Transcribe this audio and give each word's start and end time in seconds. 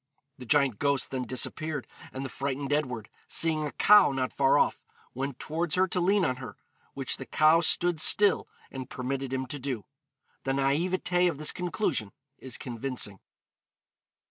The 0.39 0.47
giant 0.47 0.79
ghost 0.79 1.11
then 1.11 1.25
disappeared, 1.25 1.85
and 2.11 2.25
the 2.25 2.29
frightened 2.29 2.73
Edward, 2.73 3.07
seeing 3.27 3.63
a 3.63 3.71
cow 3.71 4.11
not 4.11 4.33
far 4.33 4.57
off, 4.57 4.81
went 5.13 5.37
towards 5.37 5.75
her 5.75 5.87
to 5.89 5.99
lean 6.01 6.25
on 6.25 6.37
her, 6.37 6.57
which 6.95 7.17
the 7.17 7.25
cow 7.27 7.61
stood 7.61 8.01
still 8.01 8.47
and 8.71 8.89
permitted 8.89 9.31
him 9.31 9.45
to 9.45 9.59
do. 9.59 9.85
The 10.43 10.53
naïveté 10.53 11.29
of 11.29 11.37
this 11.37 11.51
conclusion 11.51 12.13
is 12.39 12.57
convincing. 12.57 13.19